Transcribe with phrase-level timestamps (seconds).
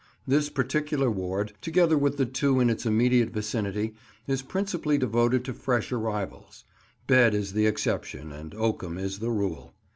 [0.25, 3.93] This particular ward, together with the two in its immediate vicinity,
[4.25, 6.63] is principally devoted to fresh arrivals;
[7.05, 9.75] bed is the exception and oakum is the rule.